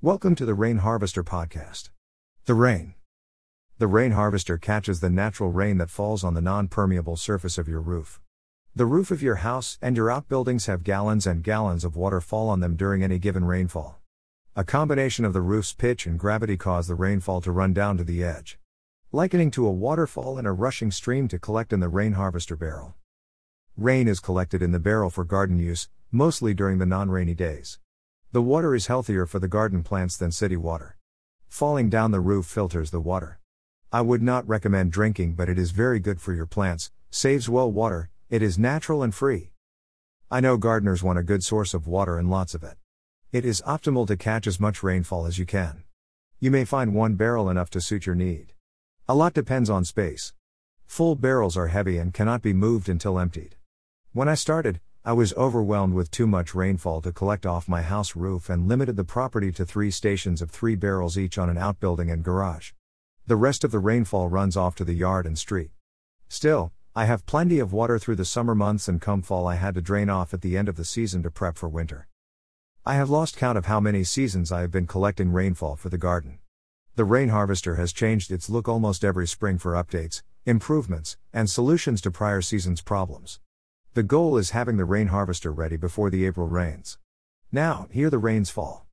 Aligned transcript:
Welcome 0.00 0.36
to 0.36 0.44
the 0.44 0.54
Rain 0.54 0.76
Harvester 0.76 1.24
Podcast. 1.24 1.90
The 2.44 2.54
rain. 2.54 2.94
The 3.78 3.88
rain 3.88 4.12
harvester 4.12 4.56
catches 4.56 5.00
the 5.00 5.10
natural 5.10 5.50
rain 5.50 5.78
that 5.78 5.90
falls 5.90 6.22
on 6.22 6.34
the 6.34 6.40
non 6.40 6.68
permeable 6.68 7.16
surface 7.16 7.58
of 7.58 7.66
your 7.66 7.80
roof. 7.80 8.20
The 8.76 8.86
roof 8.86 9.10
of 9.10 9.22
your 9.22 9.42
house 9.42 9.76
and 9.82 9.96
your 9.96 10.08
outbuildings 10.08 10.66
have 10.66 10.84
gallons 10.84 11.26
and 11.26 11.42
gallons 11.42 11.84
of 11.84 11.96
water 11.96 12.20
fall 12.20 12.48
on 12.48 12.60
them 12.60 12.76
during 12.76 13.02
any 13.02 13.18
given 13.18 13.44
rainfall. 13.44 13.98
A 14.54 14.62
combination 14.62 15.24
of 15.24 15.32
the 15.32 15.40
roof's 15.40 15.72
pitch 15.72 16.06
and 16.06 16.16
gravity 16.16 16.56
cause 16.56 16.86
the 16.86 16.94
rainfall 16.94 17.40
to 17.40 17.50
run 17.50 17.72
down 17.72 17.96
to 17.96 18.04
the 18.04 18.22
edge. 18.22 18.56
Likening 19.10 19.50
to 19.50 19.66
a 19.66 19.72
waterfall 19.72 20.38
and 20.38 20.46
a 20.46 20.52
rushing 20.52 20.92
stream 20.92 21.26
to 21.26 21.40
collect 21.40 21.72
in 21.72 21.80
the 21.80 21.88
rain 21.88 22.12
harvester 22.12 22.54
barrel. 22.54 22.94
Rain 23.76 24.06
is 24.06 24.20
collected 24.20 24.62
in 24.62 24.70
the 24.70 24.78
barrel 24.78 25.10
for 25.10 25.24
garden 25.24 25.58
use, 25.58 25.88
mostly 26.12 26.54
during 26.54 26.78
the 26.78 26.86
non 26.86 27.10
rainy 27.10 27.34
days. 27.34 27.80
The 28.30 28.42
water 28.42 28.74
is 28.74 28.88
healthier 28.88 29.24
for 29.24 29.38
the 29.38 29.48
garden 29.48 29.82
plants 29.82 30.18
than 30.18 30.32
city 30.32 30.56
water. 30.56 30.98
Falling 31.48 31.88
down 31.88 32.10
the 32.10 32.20
roof 32.20 32.44
filters 32.44 32.90
the 32.90 33.00
water. 33.00 33.40
I 33.90 34.02
would 34.02 34.20
not 34.20 34.46
recommend 34.46 34.92
drinking, 34.92 35.32
but 35.32 35.48
it 35.48 35.58
is 35.58 35.70
very 35.70 35.98
good 35.98 36.20
for 36.20 36.34
your 36.34 36.44
plants, 36.44 36.90
saves 37.10 37.48
well 37.48 37.72
water, 37.72 38.10
it 38.28 38.42
is 38.42 38.58
natural 38.58 39.02
and 39.02 39.14
free. 39.14 39.52
I 40.30 40.40
know 40.40 40.58
gardeners 40.58 41.02
want 41.02 41.18
a 41.18 41.22
good 41.22 41.42
source 41.42 41.72
of 41.72 41.86
water 41.86 42.18
and 42.18 42.30
lots 42.30 42.54
of 42.54 42.62
it. 42.62 42.76
It 43.32 43.46
is 43.46 43.62
optimal 43.62 44.06
to 44.08 44.16
catch 44.18 44.46
as 44.46 44.60
much 44.60 44.82
rainfall 44.82 45.24
as 45.24 45.38
you 45.38 45.46
can. 45.46 45.84
You 46.38 46.50
may 46.50 46.66
find 46.66 46.94
one 46.94 47.14
barrel 47.14 47.48
enough 47.48 47.70
to 47.70 47.80
suit 47.80 48.04
your 48.04 48.14
need. 48.14 48.52
A 49.08 49.14
lot 49.14 49.32
depends 49.32 49.70
on 49.70 49.86
space. 49.86 50.34
Full 50.84 51.14
barrels 51.14 51.56
are 51.56 51.68
heavy 51.68 51.96
and 51.96 52.12
cannot 52.12 52.42
be 52.42 52.52
moved 52.52 52.90
until 52.90 53.18
emptied. 53.18 53.56
When 54.12 54.28
I 54.28 54.34
started, 54.34 54.80
I 55.08 55.12
was 55.12 55.32
overwhelmed 55.38 55.94
with 55.94 56.10
too 56.10 56.26
much 56.26 56.54
rainfall 56.54 57.00
to 57.00 57.12
collect 57.12 57.46
off 57.46 57.66
my 57.66 57.80
house 57.80 58.14
roof 58.14 58.50
and 58.50 58.68
limited 58.68 58.96
the 58.96 59.04
property 59.04 59.50
to 59.52 59.64
three 59.64 59.90
stations 59.90 60.42
of 60.42 60.50
three 60.50 60.74
barrels 60.74 61.16
each 61.16 61.38
on 61.38 61.48
an 61.48 61.56
outbuilding 61.56 62.10
and 62.10 62.22
garage. 62.22 62.72
The 63.26 63.34
rest 63.34 63.64
of 63.64 63.70
the 63.70 63.78
rainfall 63.78 64.28
runs 64.28 64.54
off 64.54 64.74
to 64.74 64.84
the 64.84 64.92
yard 64.92 65.24
and 65.24 65.38
street. 65.38 65.70
Still, 66.28 66.72
I 66.94 67.06
have 67.06 67.24
plenty 67.24 67.58
of 67.58 67.72
water 67.72 67.98
through 67.98 68.16
the 68.16 68.26
summer 68.26 68.54
months 68.54 68.86
and 68.86 69.00
come 69.00 69.22
fall 69.22 69.46
I 69.46 69.54
had 69.54 69.76
to 69.76 69.80
drain 69.80 70.10
off 70.10 70.34
at 70.34 70.42
the 70.42 70.58
end 70.58 70.68
of 70.68 70.76
the 70.76 70.84
season 70.84 71.22
to 71.22 71.30
prep 71.30 71.56
for 71.56 71.70
winter. 71.70 72.06
I 72.84 72.96
have 72.96 73.08
lost 73.08 73.38
count 73.38 73.56
of 73.56 73.64
how 73.64 73.80
many 73.80 74.04
seasons 74.04 74.52
I 74.52 74.60
have 74.60 74.70
been 74.70 74.86
collecting 74.86 75.32
rainfall 75.32 75.76
for 75.76 75.88
the 75.88 75.96
garden. 75.96 76.38
The 76.96 77.06
rain 77.06 77.30
harvester 77.30 77.76
has 77.76 77.94
changed 77.94 78.30
its 78.30 78.50
look 78.50 78.68
almost 78.68 79.06
every 79.06 79.26
spring 79.26 79.56
for 79.56 79.72
updates, 79.72 80.20
improvements, 80.44 81.16
and 81.32 81.48
solutions 81.48 82.02
to 82.02 82.10
prior 82.10 82.42
season's 82.42 82.82
problems. 82.82 83.40
The 83.98 84.04
goal 84.04 84.38
is 84.38 84.50
having 84.50 84.76
the 84.76 84.84
rain 84.84 85.08
harvester 85.08 85.50
ready 85.50 85.76
before 85.76 86.08
the 86.08 86.24
April 86.24 86.46
rains. 86.46 86.98
Now, 87.50 87.88
here 87.90 88.10
the 88.10 88.18
rains 88.20 88.48
fall. 88.48 88.86